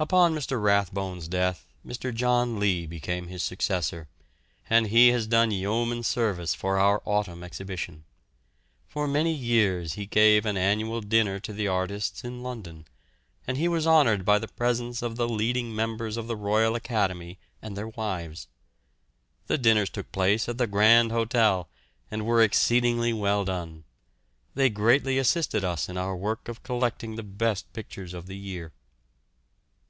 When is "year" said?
28.36-28.72